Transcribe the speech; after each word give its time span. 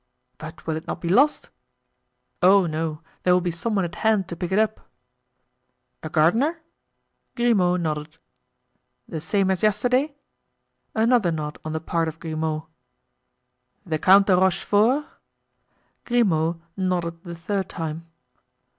"But 0.39 0.65
will 0.65 0.77
it 0.77 0.87
not 0.87 0.99
be 0.99 1.09
lost?" 1.09 1.51
"Oh 2.41 2.65
no; 2.65 3.03
there 3.21 3.35
will 3.35 3.39
be 3.39 3.51
some 3.51 3.75
one 3.75 3.85
at 3.85 3.93
hand 4.01 4.27
to 4.29 4.35
pick 4.35 4.51
it 4.51 4.57
up." 4.57 4.89
"A 6.01 6.09
gardener?" 6.09 6.59
Grimaud 7.35 7.81
nodded. 7.81 8.17
"The 9.07 9.21
same 9.21 9.51
as 9.51 9.61
yesterday?" 9.61 10.15
Another 10.95 11.31
nod 11.31 11.59
on 11.63 11.73
the 11.73 11.79
part 11.79 12.07
of 12.07 12.19
Grimaud. 12.19 12.63
"The 13.85 13.99
Count 13.99 14.25
de 14.25 14.35
Rochefort?" 14.35 15.05
Grimaud 16.05 16.59
nodded 16.75 17.23
the 17.23 17.35
third 17.35 17.69
time. 17.69 18.07